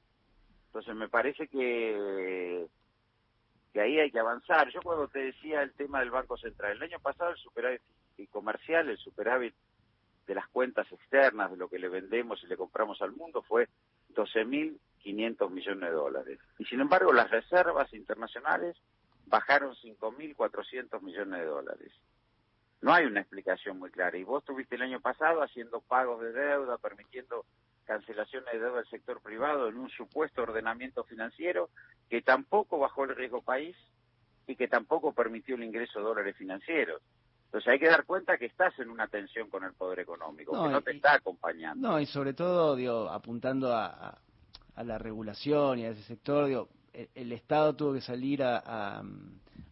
Entonces 0.67 0.95
me 0.95 1.09
parece 1.09 1.47
que, 1.47 2.67
que 3.71 3.81
ahí 3.81 3.99
hay 3.99 4.11
que 4.11 4.19
avanzar. 4.19 4.69
Yo 4.71 4.81
cuando 4.81 5.07
te 5.07 5.19
decía 5.19 5.61
el 5.61 5.73
tema 5.73 5.99
del 5.99 6.11
Banco 6.11 6.37
Central, 6.37 6.73
el 6.73 6.83
año 6.83 6.99
pasado 6.99 7.31
el 7.31 7.37
superávit 7.37 7.81
comercial, 8.31 8.89
el 8.89 8.97
superávit 8.97 9.53
de 10.27 10.35
las 10.35 10.47
cuentas 10.47 10.89
externas, 10.91 11.51
de 11.51 11.57
lo 11.57 11.67
que 11.67 11.79
le 11.79 11.89
vendemos 11.89 12.41
y 12.43 12.47
le 12.47 12.57
compramos 12.57 13.01
al 13.01 13.11
mundo, 13.11 13.41
fue 13.43 13.67
12.500 14.15 15.49
millones 15.49 15.89
de 15.89 15.95
dólares. 15.95 16.39
Y 16.57 16.65
sin 16.65 16.79
embargo, 16.79 17.11
las 17.11 17.29
reservas 17.29 17.93
internacionales 17.93 18.77
bajaron 19.25 19.75
5.400 19.75 21.01
millones 21.01 21.39
de 21.39 21.45
dólares. 21.45 21.91
No 22.81 22.93
hay 22.93 23.05
una 23.05 23.21
explicación 23.21 23.79
muy 23.79 23.91
clara. 23.91 24.17
Y 24.17 24.23
vos 24.23 24.43
estuviste 24.43 24.75
el 24.75 24.81
año 24.81 24.99
pasado 24.99 25.41
haciendo 25.41 25.81
pagos 25.81 26.21
de 26.21 26.33
deuda, 26.33 26.77
permitiendo 26.77 27.45
cancelaciones 27.85 28.51
de 28.51 28.59
deuda 28.59 28.77
del 28.77 28.89
sector 28.89 29.21
privado 29.21 29.67
en 29.67 29.77
un 29.77 29.89
supuesto 29.89 30.43
ordenamiento 30.43 31.03
financiero 31.03 31.69
que 32.09 32.21
tampoco 32.21 32.79
bajó 32.79 33.03
el 33.05 33.15
riesgo 33.15 33.41
país 33.41 33.75
y 34.47 34.55
que 34.55 34.67
tampoco 34.67 35.13
permitió 35.13 35.55
el 35.55 35.63
ingreso 35.63 35.99
de 35.99 36.05
dólares 36.05 36.35
financieros. 36.37 37.01
Entonces 37.45 37.71
hay 37.71 37.79
que 37.79 37.87
dar 37.87 38.05
cuenta 38.05 38.37
que 38.37 38.47
estás 38.47 38.77
en 38.79 38.89
una 38.89 39.07
tensión 39.07 39.47
con 39.49 39.63
el 39.63 39.73
poder 39.73 39.99
económico, 39.99 40.51
que 40.51 40.69
no 40.69 40.81
te 40.81 40.91
está 40.91 41.13
acompañando. 41.13 41.87
No, 41.87 41.99
y 41.99 42.07
sobre 42.07 42.33
todo, 42.33 42.75
digo, 42.75 43.09
apuntando 43.09 43.71
a, 43.71 44.17
a, 44.75 44.83
la 44.83 44.97
regulación 44.97 45.77
y 45.77 45.85
a 45.85 45.89
ese 45.89 46.01
sector, 46.01 46.47
digo, 46.47 46.69
el, 46.93 47.31
Estado 47.31 47.75
tuvo 47.75 47.93
que 47.93 48.01
salir 48.01 48.41
a, 48.41 48.63
a, 48.65 49.03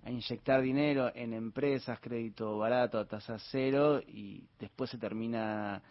inyectar 0.05 0.61
dinero 0.61 1.11
en 1.15 1.33
empresas, 1.33 1.99
crédito 1.99 2.57
barato 2.59 2.99
a 2.99 3.05
tasa 3.05 3.39
cero, 3.39 3.99
y 3.99 4.43
después 4.59 4.91
se 4.91 4.99
termina 4.99 5.81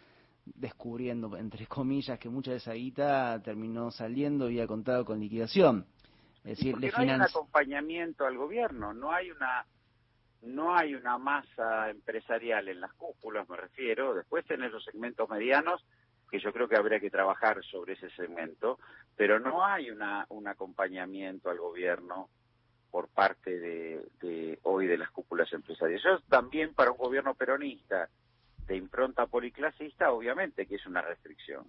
descubriendo, 0.54 1.36
entre 1.36 1.66
comillas, 1.66 2.18
que 2.18 2.28
mucha 2.28 2.50
de 2.52 2.58
esa 2.58 2.72
guita 2.72 3.40
terminó 3.42 3.90
saliendo 3.90 4.50
y 4.50 4.60
ha 4.60 4.66
contado 4.66 5.04
con 5.04 5.20
liquidación. 5.20 5.86
Es 6.44 6.58
decir, 6.58 6.76
no 6.78 6.88
hay 6.96 7.10
un 7.10 7.22
acompañamiento 7.22 8.26
al 8.26 8.36
gobierno, 8.36 8.94
no 8.94 9.12
hay 9.12 9.30
una 9.30 9.66
no 10.42 10.74
hay 10.74 10.94
una 10.94 11.18
masa 11.18 11.90
empresarial 11.90 12.68
en 12.68 12.80
las 12.80 12.94
cúpulas, 12.94 13.46
me 13.48 13.58
refiero, 13.58 14.14
después 14.14 14.46
tenés 14.46 14.72
los 14.72 14.82
segmentos 14.82 15.28
medianos, 15.28 15.84
que 16.30 16.40
yo 16.40 16.50
creo 16.50 16.66
que 16.66 16.76
habría 16.76 16.98
que 16.98 17.10
trabajar 17.10 17.62
sobre 17.64 17.92
ese 17.92 18.08
segmento, 18.10 18.78
pero 19.16 19.38
no 19.38 19.62
hay 19.62 19.90
una, 19.90 20.24
un 20.30 20.48
acompañamiento 20.48 21.50
al 21.50 21.58
gobierno 21.58 22.30
por 22.90 23.08
parte 23.08 23.58
de, 23.58 24.02
de 24.22 24.58
hoy 24.62 24.86
de 24.86 24.96
las 24.96 25.10
cúpulas 25.10 25.52
empresariales. 25.52 26.04
Eso 26.04 26.22
también 26.28 26.72
para 26.72 26.90
un 26.90 26.96
gobierno 26.96 27.34
peronista 27.34 28.08
de 28.70 28.76
impronta 28.76 29.26
policlasista, 29.26 30.12
obviamente 30.12 30.64
que 30.64 30.76
es 30.76 30.86
una 30.86 31.02
restricción. 31.02 31.64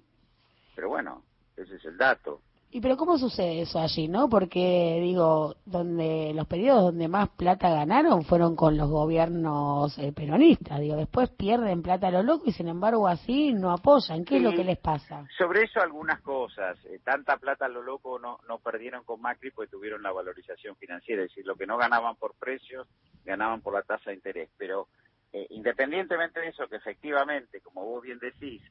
Pero 0.75 0.89
bueno, 0.89 1.23
ese 1.57 1.75
es 1.77 1.85
el 1.85 1.97
dato. 1.97 2.41
¿Y 2.69 2.79
pero 2.79 2.95
cómo 2.95 3.17
sucede 3.17 3.61
eso 3.61 3.79
allí, 3.79 4.07
no? 4.07 4.29
Porque, 4.29 4.99
digo, 5.01 5.55
donde 5.65 6.31
los 6.35 6.47
periodos 6.47 6.83
donde 6.83 7.07
más 7.07 7.29
plata 7.29 7.69
ganaron 7.69 8.23
fueron 8.23 8.55
con 8.55 8.77
los 8.77 8.87
gobiernos 8.87 9.97
eh, 9.97 10.13
peronistas. 10.13 10.79
Digo, 10.79 10.95
después 10.95 11.29
pierden 11.31 11.81
plata 11.81 12.07
a 12.07 12.11
lo 12.11 12.21
loco 12.21 12.43
y 12.45 12.51
sin 12.51 12.67
embargo 12.67 13.07
así 13.07 13.51
no 13.51 13.71
apoyan. 13.71 14.23
¿Qué 14.23 14.37
es 14.37 14.43
lo 14.43 14.51
que 14.51 14.63
les 14.63 14.77
pasa? 14.77 15.25
Sobre 15.37 15.63
eso 15.63 15.81
algunas 15.81 16.21
cosas. 16.21 16.77
Eh, 16.85 16.99
tanta 17.03 17.35
plata 17.37 17.65
a 17.65 17.69
lo 17.69 17.81
loco 17.81 18.19
no, 18.19 18.37
no 18.47 18.59
perdieron 18.59 19.03
con 19.03 19.19
Macri 19.19 19.49
porque 19.49 19.71
tuvieron 19.71 20.03
la 20.03 20.11
valorización 20.11 20.75
financiera. 20.75 21.23
Es 21.23 21.29
decir, 21.31 21.45
lo 21.47 21.55
que 21.55 21.65
no 21.65 21.77
ganaban 21.77 22.15
por 22.15 22.35
precios, 22.35 22.87
ganaban 23.25 23.59
por 23.61 23.73
la 23.73 23.81
tasa 23.81 24.11
de 24.11 24.17
interés. 24.17 24.49
Pero 24.57 24.87
eh, 25.33 25.47
independientemente 25.51 26.39
de 26.39 26.49
eso, 26.49 26.67
que 26.67 26.75
efectivamente, 26.75 27.61
como 27.61 27.85
vos 27.85 28.01
bien 28.01 28.19
decís, 28.19 28.61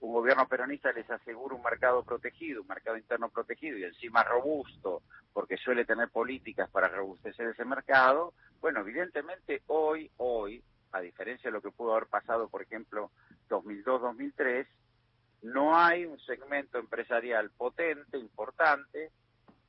un 0.00 0.12
gobierno 0.12 0.46
peronista 0.48 0.92
les 0.92 1.10
asegura 1.10 1.54
un 1.54 1.62
mercado 1.62 2.02
protegido, 2.02 2.62
un 2.62 2.68
mercado 2.68 2.96
interno 2.96 3.28
protegido 3.28 3.78
y 3.78 3.84
encima 3.84 4.22
robusto, 4.24 5.02
porque 5.32 5.56
suele 5.56 5.84
tener 5.84 6.08
políticas 6.08 6.70
para 6.70 6.88
robustecer 6.88 7.48
ese 7.48 7.64
mercado, 7.64 8.32
bueno, 8.60 8.80
evidentemente 8.80 9.62
hoy, 9.66 10.10
hoy, 10.16 10.62
a 10.92 11.00
diferencia 11.00 11.48
de 11.48 11.52
lo 11.52 11.62
que 11.62 11.70
pudo 11.70 11.92
haber 11.92 12.08
pasado, 12.08 12.48
por 12.48 12.62
ejemplo, 12.62 13.10
2002-2003, 13.48 14.66
no 15.42 15.76
hay 15.76 16.04
un 16.04 16.18
segmento 16.20 16.78
empresarial 16.78 17.50
potente, 17.50 18.18
importante, 18.18 19.10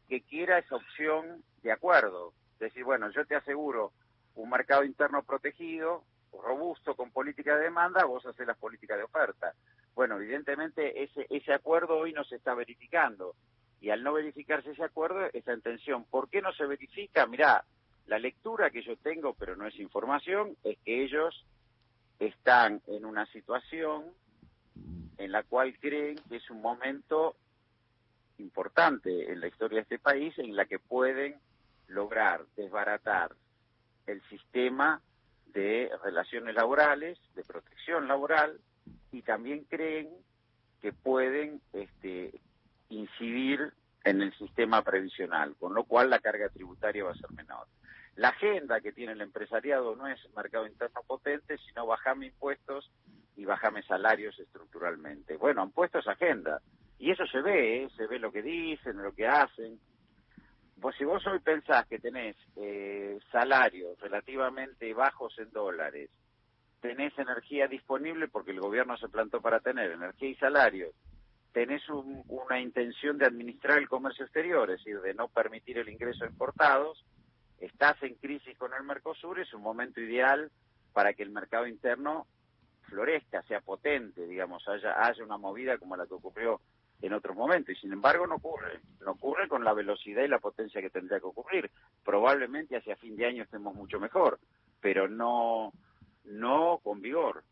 que 0.07 0.21
quiera 0.21 0.57
esa 0.57 0.75
opción 0.75 1.43
de 1.61 1.71
acuerdo. 1.71 2.33
Decir, 2.59 2.83
bueno, 2.83 3.11
yo 3.11 3.25
te 3.25 3.35
aseguro 3.35 3.93
un 4.35 4.49
mercado 4.49 4.83
interno 4.83 5.23
protegido, 5.23 6.03
robusto 6.31 6.95
con 6.95 7.11
política 7.11 7.55
de 7.55 7.63
demanda, 7.63 8.05
vos 8.05 8.25
haces 8.25 8.45
las 8.45 8.57
políticas 8.57 8.97
de 8.97 9.03
oferta. 9.03 9.53
Bueno, 9.95 10.17
evidentemente 10.17 11.03
ese, 11.03 11.25
ese 11.29 11.53
acuerdo 11.53 11.97
hoy 11.97 12.13
no 12.13 12.23
se 12.23 12.35
está 12.35 12.53
verificando 12.53 13.35
y 13.81 13.89
al 13.89 14.03
no 14.03 14.13
verificarse 14.13 14.71
ese 14.71 14.83
acuerdo, 14.83 15.27
esa 15.33 15.53
intención, 15.53 16.03
¿por 16.05 16.29
qué 16.29 16.41
no 16.41 16.51
se 16.53 16.65
verifica? 16.65 17.25
Mirá, 17.25 17.63
la 18.07 18.19
lectura 18.19 18.69
que 18.69 18.81
yo 18.81 18.97
tengo, 18.97 19.33
pero 19.33 19.55
no 19.55 19.67
es 19.67 19.79
información, 19.79 20.57
es 20.63 20.77
que 20.79 21.03
ellos 21.03 21.45
están 22.19 22.81
en 22.87 23.05
una 23.05 23.25
situación 23.27 24.05
en 25.17 25.31
la 25.31 25.43
cual 25.43 25.77
creen 25.79 26.17
que 26.27 26.37
es 26.37 26.49
un 26.49 26.61
momento 26.61 27.35
importante 28.37 29.31
en 29.31 29.39
la 29.39 29.47
historia 29.47 29.77
de 29.77 29.81
este 29.83 29.99
país 29.99 30.37
en 30.39 30.55
la 30.55 30.65
que 30.65 30.79
pueden 30.79 31.35
lograr 31.87 32.45
desbaratar 32.55 33.31
el 34.07 34.21
sistema 34.29 35.01
de 35.53 35.91
relaciones 36.03 36.55
laborales, 36.55 37.17
de 37.35 37.43
protección 37.43 38.07
laboral, 38.07 38.59
y 39.11 39.21
también 39.21 39.65
creen 39.65 40.09
que 40.81 40.93
pueden 40.93 41.61
este, 41.73 42.39
incidir 42.89 43.73
en 44.03 44.21
el 44.21 44.33
sistema 44.37 44.81
previsional, 44.83 45.55
con 45.59 45.73
lo 45.73 45.83
cual 45.83 46.09
la 46.09 46.19
carga 46.19 46.49
tributaria 46.49 47.03
va 47.03 47.11
a 47.11 47.15
ser 47.15 47.31
menor. 47.31 47.67
La 48.15 48.29
agenda 48.29 48.81
que 48.81 48.91
tiene 48.91 49.13
el 49.13 49.21
empresariado 49.21 49.95
no 49.95 50.07
es 50.07 50.19
mercado 50.35 50.67
interno 50.67 51.01
potente, 51.05 51.57
sino 51.57 51.85
bajame 51.85 52.27
impuestos 52.27 52.91
y 53.35 53.45
bajame 53.45 53.83
salarios 53.83 54.37
estructuralmente. 54.39 55.37
Bueno, 55.37 55.61
han 55.61 55.71
puesto 55.71 55.99
esa 55.99 56.11
agenda 56.11 56.61
y 56.97 57.11
eso 57.11 57.25
se 57.27 57.41
ve, 57.41 57.83
¿eh? 57.83 57.89
se 57.95 58.07
ve 58.07 58.19
lo 58.19 58.31
que 58.31 58.41
dicen, 58.41 59.01
lo 59.01 59.13
que 59.13 59.27
hacen. 59.27 59.79
Pues 60.81 60.95
si 60.95 61.03
vos 61.03 61.25
hoy 61.27 61.39
pensás 61.39 61.87
que 61.87 61.99
tenés 61.99 62.35
eh, 62.55 63.19
salarios 63.31 63.99
relativamente 63.99 64.93
bajos 64.93 65.37
en 65.39 65.51
dólares, 65.51 66.09
tenés 66.79 67.17
energía 67.17 67.67
disponible 67.67 68.29
porque 68.29 68.51
el 68.51 68.61
gobierno 68.61 68.95
se 68.97 69.09
plantó 69.09 69.41
para 69.41 69.59
tener 69.59 69.91
energía 69.91 70.29
y 70.29 70.35
salarios, 70.35 70.93
tenés 71.51 71.81
una 71.89 72.61
intención 72.61 73.17
de 73.17 73.25
administrar 73.25 73.79
el 73.79 73.89
comercio 73.89 74.23
exterior, 74.23 74.69
es 74.71 74.77
decir, 74.77 75.01
de 75.01 75.13
no 75.13 75.27
permitir 75.27 75.79
el 75.79 75.89
ingreso 75.89 76.23
de 76.23 76.31
importados, 76.31 77.03
estás 77.59 78.01
en 78.03 78.15
crisis 78.15 78.57
con 78.57 78.73
el 78.73 78.83
Mercosur, 78.83 79.39
es 79.39 79.53
un 79.53 79.61
momento 79.61 79.99
ideal 79.99 80.49
para 80.93 81.13
que 81.13 81.23
el 81.23 81.31
mercado 81.31 81.67
interno 81.67 82.27
florezca, 82.83 83.41
sea 83.43 83.59
potente, 83.59 84.25
digamos, 84.27 84.67
haya, 84.69 85.05
haya 85.05 85.23
una 85.23 85.37
movida 85.37 85.77
como 85.77 85.97
la 85.97 86.07
que 86.07 86.13
ocurrió 86.13 86.61
en 87.01 87.13
otros 87.13 87.35
momentos. 87.35 87.75
Y 87.75 87.79
sin 87.79 87.93
embargo 87.93 88.27
no 88.27 88.35
ocurre, 88.35 88.79
no 89.05 89.11
ocurre 89.11 89.47
con 89.47 89.63
la 89.63 89.73
velocidad 89.73 90.23
y 90.23 90.27
la 90.27 90.39
potencia 90.39 90.81
que 90.81 90.89
tendría 90.89 91.19
que 91.19 91.25
ocurrir. 91.25 91.69
Probablemente 92.03 92.77
hacia 92.77 92.95
fin 92.97 93.15
de 93.15 93.25
año 93.25 93.43
estemos 93.43 93.75
mucho 93.75 93.99
mejor, 93.99 94.39
pero 94.81 95.07
no, 95.07 95.73
no 96.25 96.79
con 96.83 97.01
vigor. 97.01 97.43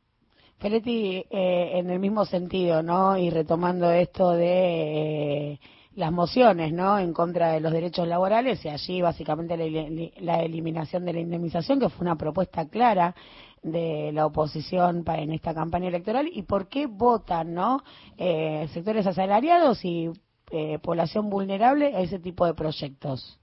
Feletti, 0.59 1.23
eh, 1.29 1.71
en 1.75 1.89
el 1.91 1.99
mismo 1.99 2.25
sentido, 2.25 2.81
¿no? 2.81 3.15
Y 3.17 3.29
retomando 3.29 3.91
esto 3.91 4.31
de 4.31 5.51
eh, 5.53 5.59
las 5.97 6.11
mociones, 6.11 6.71
¿no? 6.73 6.99
En 6.99 7.11
contra 7.11 7.53
de 7.53 7.59
los 7.59 7.71
derechos 7.73 8.07
laborales 8.07 8.63
y 8.63 8.69
allí 8.69 9.01
básicamente 9.01 9.57
la, 9.57 10.43
eliminación 10.43 11.03
de 11.05 11.13
la 11.13 11.19
indemnización, 11.21 11.79
que 11.79 11.89
fue 11.89 12.05
una 12.05 12.15
propuesta 12.15 12.69
clara 12.69 13.15
de 13.63 14.11
la 14.13 14.27
oposición 14.27 15.03
en 15.07 15.31
esta 15.33 15.55
campaña 15.55 15.87
electoral 15.87 16.29
y 16.31 16.43
por 16.43 16.69
qué 16.69 16.85
votan, 16.85 17.55
¿no? 17.55 17.81
Eh, 18.15 18.67
sectores 18.73 19.07
asalariados 19.07 19.83
y 19.83 20.11
eh, 20.51 20.77
población 20.77 21.31
vulnerable 21.31 21.95
a 21.95 22.01
ese 22.01 22.19
tipo 22.19 22.45
de 22.45 22.53
proyectos. 22.53 23.39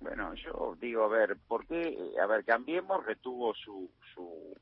Bueno, 0.00 0.32
yo 0.36 0.76
digo, 0.80 1.04
a 1.04 1.08
ver, 1.08 1.36
¿por 1.46 1.66
qué? 1.66 1.98
A 2.22 2.26
ver, 2.26 2.46
Cambiemos 2.46 3.04
retuvo 3.04 3.52
su, 3.52 3.90
su, 4.14 4.56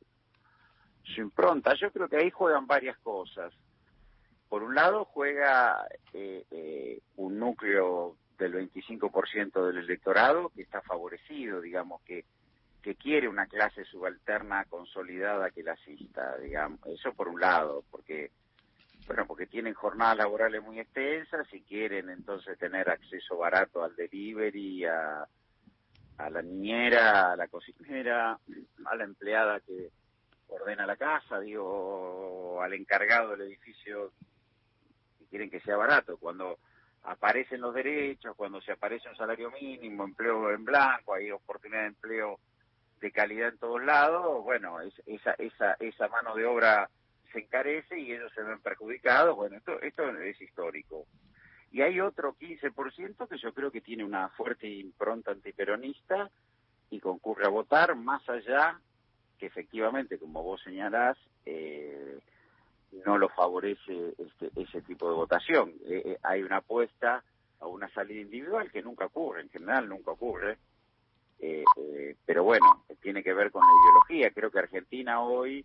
su 1.04 1.20
impronta. 1.20 1.74
Yo 1.74 1.92
creo 1.92 2.08
que 2.08 2.16
ahí 2.16 2.30
juegan 2.30 2.66
varias 2.66 2.98
cosas 2.98 3.52
por 4.52 4.64
un 4.64 4.75
lado 4.75 5.06
juega 5.06 5.88
eh, 6.12 6.44
eh, 6.50 7.00
un 7.16 7.38
núcleo 7.38 8.18
del 8.37 8.52
25% 8.52 9.66
del 9.66 9.78
electorado 9.78 10.50
que 10.50 10.61
está 10.61 10.82
favorecido, 10.82 11.62
digamos, 11.62 12.02
que, 12.02 12.26
que 12.82 12.94
quiere 12.94 13.28
una 13.28 13.47
clase 13.47 13.82
subalterna 13.87 14.66
consolidada 14.66 15.50
que 15.52 15.62
la 15.62 15.73
asista, 15.73 16.37
digamos. 16.37 16.80
Eso 16.85 17.14
por 17.14 17.28
un 17.28 17.40
lado, 17.40 17.82
porque 17.90 18.30
bueno, 19.06 19.26
porque 19.26 19.47
tienen 19.47 19.73
jornadas 19.73 20.18
laborales 20.18 20.62
muy 20.62 20.80
extensas 20.80 21.47
y 21.54 21.62
quieren 21.62 22.11
entonces 22.11 22.59
tener 22.59 22.90
acceso 22.90 23.38
barato 23.38 23.82
al 23.82 23.97
delivery, 23.97 24.85
a, 24.85 25.26
a 26.18 26.28
la 26.28 26.42
niñera, 26.42 27.32
a 27.32 27.37
la 27.37 27.49
cocinera, 27.49 28.38
a 28.85 28.97
la 28.97 29.04
empleada 29.04 29.61
que 29.61 29.88
ordena 30.49 30.85
la 30.85 30.99
casa, 30.99 31.40
digo, 31.40 32.61
al 32.61 32.75
encargado 32.75 33.30
del 33.30 33.49
edificio 33.49 34.12
quieren 35.32 35.48
que 35.48 35.60
sea 35.60 35.78
barato. 35.78 36.18
Cuando 36.18 36.58
aparecen 37.04 37.62
los 37.62 37.74
derechos, 37.74 38.36
cuando 38.36 38.60
se 38.60 38.72
aparece 38.72 39.08
un 39.08 39.16
salario 39.16 39.50
mínimo, 39.50 40.04
empleo 40.04 40.52
en 40.52 40.62
blanco, 40.62 41.14
hay 41.14 41.30
oportunidad 41.30 41.80
de 41.80 41.86
empleo 41.86 42.38
de 43.00 43.10
calidad 43.10 43.48
en 43.48 43.58
todos 43.58 43.82
lados, 43.82 44.44
bueno, 44.44 44.76
esa, 45.06 45.32
esa, 45.32 45.72
esa 45.80 46.08
mano 46.08 46.36
de 46.36 46.44
obra 46.44 46.88
se 47.32 47.40
encarece 47.40 47.98
y 47.98 48.12
ellos 48.12 48.30
se 48.34 48.42
ven 48.42 48.60
perjudicados. 48.60 49.34
Bueno, 49.34 49.56
esto, 49.56 49.80
esto 49.80 50.08
es 50.18 50.40
histórico. 50.40 51.06
Y 51.72 51.80
hay 51.80 51.98
otro 51.98 52.36
15% 52.38 53.26
que 53.26 53.38
yo 53.38 53.54
creo 53.54 53.70
que 53.72 53.80
tiene 53.80 54.04
una 54.04 54.28
fuerte 54.28 54.68
impronta 54.68 55.30
antiperonista 55.30 56.30
y 56.90 57.00
concurre 57.00 57.46
a 57.46 57.48
votar 57.48 57.96
más 57.96 58.28
allá 58.28 58.78
que 59.38 59.46
efectivamente, 59.46 60.18
como 60.18 60.42
vos 60.42 60.62
señalás, 60.62 61.16
eh, 61.46 62.20
no 63.04 63.18
lo 63.18 63.28
favorece 63.30 64.14
este, 64.18 64.50
ese 64.61 64.82
tipo 64.82 65.08
de 65.08 65.14
votación. 65.14 65.70
Eh, 65.84 66.02
eh, 66.04 66.18
hay 66.22 66.42
una 66.42 66.58
apuesta 66.58 67.25
a 67.61 67.66
una 67.66 67.88
salida 67.90 68.20
individual 68.20 68.70
que 68.70 68.82
nunca 68.82 69.06
ocurre, 69.06 69.42
en 69.42 69.50
general 69.50 69.88
nunca 69.88 70.11
ocurre, 70.11 70.58
eh, 71.38 71.64
pero 72.25 72.44
bueno, 72.44 72.84
tiene 73.00 73.22
que 73.22 73.32
ver 73.32 73.50
con 73.50 73.62
la 73.62 73.72
ideología. 73.72 74.30
Creo 74.32 74.50
que 74.50 74.58
Argentina 74.58 75.22
hoy 75.22 75.64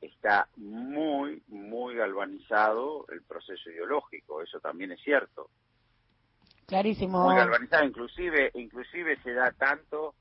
está 0.00 0.48
muy, 0.56 1.42
muy 1.48 1.94
galvanizado 1.94 3.06
el 3.08 3.22
proceso 3.22 3.70
ideológico, 3.70 4.42
eso 4.42 4.60
también 4.60 4.92
es 4.92 5.00
cierto. 5.02 5.50
Clarísimo. 6.66 7.22
Muy 7.22 7.36
galvanizado, 7.36 7.84
inclusive, 7.84 8.50
inclusive 8.54 9.20
se 9.22 9.32
da 9.32 9.52
tanto 9.52 10.14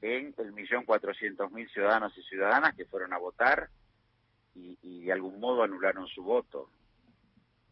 en 0.00 0.34
el 0.38 0.52
millón 0.52 0.84
cuatrocientos 0.84 1.50
mil 1.52 1.68
ciudadanos 1.70 2.16
y 2.18 2.22
ciudadanas 2.22 2.74
que 2.74 2.84
fueron 2.84 3.12
a 3.12 3.18
votar 3.18 3.68
y, 4.56 5.04
de 5.04 5.12
algún 5.12 5.38
modo 5.38 5.62
anularon 5.62 6.06
su 6.08 6.22
voto. 6.22 6.70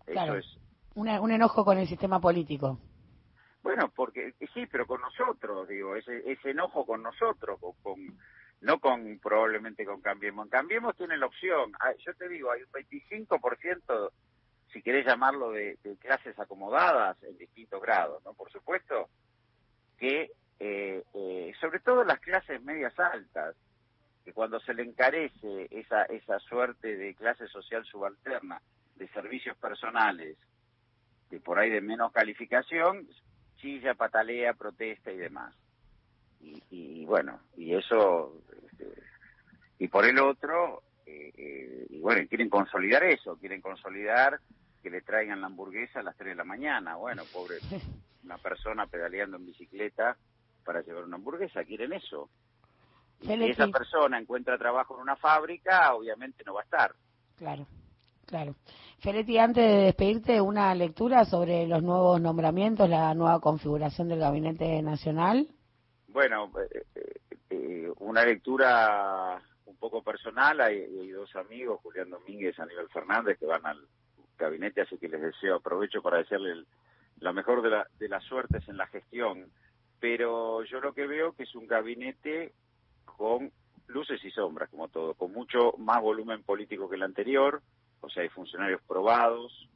Eso 0.07 0.37
es. 0.37 0.59
un 0.95 1.31
enojo 1.31 1.65
con 1.65 1.79
el 1.79 1.89
sistema 1.89 2.21
político. 2.21 2.79
Bueno, 3.65 3.91
porque 3.97 4.35
sí, 4.53 4.67
pero 4.71 4.87
con 4.87 5.01
nosotros, 5.01 5.67
digo, 5.67 5.97
ese, 5.97 6.31
ese 6.31 6.51
enojo 6.51 6.85
con 6.85 7.03
nosotros, 7.03 7.59
con, 7.83 8.19
no 8.61 8.79
con 8.79 9.19
probablemente 9.21 9.87
con 9.87 10.03
Cambiemos. 10.03 10.51
Cambiemos 10.51 10.95
tiene 10.97 11.17
la 11.17 11.25
opción, 11.25 11.73
ah, 11.81 11.95
yo 12.05 12.13
te 12.13 12.29
digo, 12.29 12.53
hay 12.53 12.61
un 12.61 12.71
25%, 12.71 14.11
si 14.71 14.83
querés 14.83 15.07
llamarlo, 15.07 15.51
de, 15.51 15.79
clases 15.99 16.39
acomodadas 16.39 17.17
en 17.23 17.39
distintos 17.39 17.81
grados, 17.81 18.23
¿no? 18.23 18.35
Por 18.35 18.53
supuesto 18.53 19.09
que, 19.97 20.33
eh, 20.61 21.03
eh, 21.15 21.53
sobre 21.59 21.81
todo 21.81 22.05
las 22.05 22.21
clases 22.21 22.63
medias 22.63 22.93
altas, 23.01 23.57
que 24.25 24.33
cuando 24.33 24.59
se 24.61 24.75
le 24.75 24.83
encarece 24.83 25.69
esa, 25.71 26.05
esa 26.05 26.39
suerte 26.41 26.97
de 26.97 27.15
clase 27.15 27.47
social 27.49 27.85
subalterna, 27.85 28.61
de 28.97 29.09
servicios 29.09 29.57
personales, 29.59 30.39
de 31.31 31.41
por 31.41 31.59
ahí 31.59 31.71
de 31.71 31.81
menos 31.81 32.13
calificación, 32.13 33.07
chilla, 33.57 33.95
patalea, 33.95 34.55
protesta 34.55 35.13
y 35.13 35.17
demás. 35.17 35.55
Y, 36.71 37.07
bueno, 37.07 37.41
y 37.57 37.75
eso, 37.75 38.43
este, 38.67 39.03
y 39.79 39.89
por 39.89 40.05
el 40.05 40.19
otro, 40.19 40.83
eh, 41.07 41.33
eh, 41.37 41.87
y 41.89 42.01
bueno, 42.01 42.27
quieren 42.29 42.51
consolidar 42.51 43.03
eso, 43.03 43.37
quieren 43.39 43.63
consolidar 43.63 44.41
que 44.83 44.91
le 44.91 45.01
traigan 45.01 45.41
la 45.41 45.47
hamburguesa 45.47 46.01
a 46.01 46.03
las 46.03 46.17
3 46.17 46.31
de 46.31 46.35
la 46.35 46.45
mañana. 46.45 46.97
Bueno, 46.97 47.23
pobre, 47.33 47.57
una 48.25 48.37
persona 48.37 48.87
pedaleando 48.87 49.39
en 49.39 49.47
bicicleta 49.47 50.19
para 50.65 50.83
llevar 50.83 51.05
una 51.05 51.17
hamburguesa, 51.17 51.65
quieren 51.65 51.95
eso. 51.95 52.29
Si 53.25 53.33
esa 53.33 53.69
persona 53.69 54.19
encuentra 54.19 54.59
trabajo 54.59 54.95
en 54.97 55.03
una 55.03 55.17
fábrica, 55.17 55.95
obviamente 55.95 56.45
no 56.45 56.55
va 56.55 56.61
a 56.61 56.65
estar. 56.65 56.95
Claro, 57.37 57.67
claro. 58.27 58.55
Feletti, 58.99 59.39
antes 59.39 59.65
de 59.65 59.85
despedirte, 59.85 60.41
una 60.41 60.75
lectura 60.75 61.25
sobre 61.25 61.67
los 61.67 61.83
nuevos 61.83 62.21
nombramientos, 62.21 62.89
la 62.89 63.15
nueva 63.15 63.41
configuración 63.41 64.09
del 64.09 64.19
Gabinete 64.19 64.83
Nacional. 64.83 65.49
Bueno, 66.09 66.51
eh, 66.71 66.85
eh, 67.51 67.91
una 68.01 68.25
lectura 68.25 69.43
un 69.65 69.77
poco 69.77 70.03
personal. 70.03 70.61
Hay, 70.61 71.11
dos 71.11 71.35
amigos, 71.37 71.81
Julián 71.83 72.11
Domínguez 72.11 72.55
y 72.59 72.63
Aníbal 72.63 72.89
Fernández, 72.91 73.39
que 73.39 73.47
van 73.47 73.65
al 73.65 73.81
gabinete, 74.37 74.83
así 74.83 74.99
que 74.99 75.09
les 75.09 75.23
deseo, 75.23 75.57
aprovecho 75.57 76.03
para 76.03 76.19
decirle 76.19 76.65
la 77.21 77.33
mejor 77.33 77.63
de, 77.63 77.71
la, 77.71 77.87
de 77.99 78.09
las 78.09 78.23
suertes 78.25 78.69
en 78.69 78.77
la 78.77 78.87
gestión. 78.89 79.51
Pero 79.99 80.63
yo 80.65 80.81
lo 80.81 80.93
que 80.93 81.07
veo 81.07 81.33
que 81.33 81.45
es 81.45 81.55
un 81.55 81.67
gabinete 81.67 82.53
con 83.17 83.51
luces 83.89 84.23
y 84.25 84.31
sombras, 84.31 84.71
como 84.71 84.89
todo, 84.89 85.15
con 85.15 85.33
mucho 85.33 85.75
más 85.79 86.01
volumen 86.01 86.43
político 86.43 86.89
que 86.89 86.97
el 86.97 87.03
anterior, 87.03 87.63
o 88.01 88.09
sea, 88.09 88.23
hay 88.23 88.29
funcionarios 88.29 88.81
probados, 88.83 89.69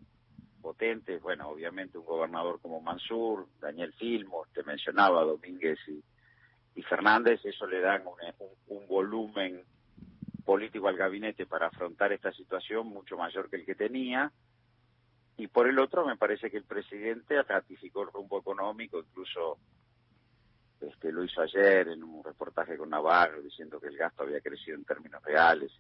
potentes, 0.61 1.23
bueno, 1.23 1.49
obviamente 1.49 1.99
un 1.99 2.05
gobernador 2.05 2.61
como 2.61 2.81
Mansur, 2.81 3.47
Daniel 3.61 3.93
Filmo, 3.95 4.47
te 4.53 4.63
mencionaba 4.63 5.25
Domínguez 5.25 5.79
y, 5.89 6.83
Fernández, 6.83 7.45
eso 7.45 7.67
le 7.67 7.81
dan 7.81 8.05
un, 8.69 8.87
volumen 8.87 9.63
político 10.45 10.89
al 10.89 10.97
gabinete 10.97 11.45
para 11.45 11.67
afrontar 11.67 12.13
esta 12.13 12.33
situación 12.33 12.87
mucho 12.87 13.17
mayor 13.17 13.51
que 13.51 13.57
el 13.57 13.67
que 13.67 13.75
tenía, 13.75 14.33
y 15.37 15.49
por 15.49 15.69
el 15.69 15.79
otro 15.79 16.07
me 16.07 16.17
parece 16.17 16.51
que 16.51 16.57
el 16.57 16.65
presidente 16.65 17.43
ratificó 17.43 18.03
el 18.03 18.13
rumbo 18.13 18.39
económico, 18.39 18.99
incluso 19.01 19.59
este, 20.81 21.13
lo 21.13 21.25
hizo 21.25 21.41
ayer 21.41 21.89
en 21.89 22.03
un 22.03 22.23
reportaje 22.23 22.77
con 22.77 22.91
Navarro 22.91 23.43
diciendo 23.43 23.81
que 23.81 23.89
el 23.89 23.97
gasto 23.97 24.23
había 24.23 24.41
crecido 24.41 24.77
en 24.77 24.85
términos 24.85 25.23
reales 25.23 25.73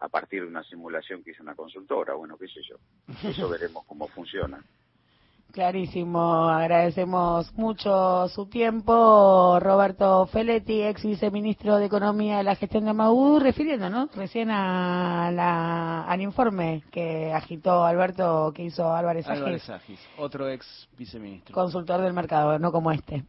a 0.00 0.08
partir 0.08 0.42
de 0.42 0.48
una 0.48 0.64
simulación 0.64 1.22
que 1.22 1.30
hizo 1.30 1.42
una 1.42 1.54
consultora. 1.54 2.14
Bueno, 2.14 2.36
qué 2.36 2.48
sé 2.48 2.60
yo. 2.68 2.76
Eso 3.28 3.48
veremos 3.50 3.84
cómo 3.86 4.08
funciona. 4.08 4.62
Clarísimo, 5.52 6.48
agradecemos 6.48 7.52
mucho 7.52 8.26
su 8.28 8.46
tiempo, 8.46 9.60
Roberto 9.60 10.24
Feletti, 10.24 10.80
ex 10.80 11.04
viceministro 11.04 11.76
de 11.76 11.84
Economía 11.84 12.38
de 12.38 12.44
la 12.44 12.56
gestión 12.56 12.86
de 12.86 12.94
Maú, 12.94 13.38
refiriéndonos 13.38 14.16
recién 14.16 14.50
a 14.50 15.30
la, 15.30 16.04
al 16.04 16.22
informe 16.22 16.82
que 16.90 17.30
agitó 17.34 17.84
Alberto, 17.84 18.50
que 18.54 18.62
hizo 18.64 18.94
Álvarez 18.94 19.28
Álvarez 19.28 19.68
Agis, 19.68 20.00
otro 20.16 20.48
ex 20.48 20.88
viceministro. 20.96 21.54
Consultor 21.54 22.00
del 22.00 22.14
mercado, 22.14 22.58
no 22.58 22.72
como 22.72 22.90
este. 22.90 23.20